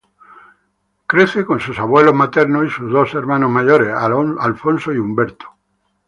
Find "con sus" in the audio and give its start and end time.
1.45-1.77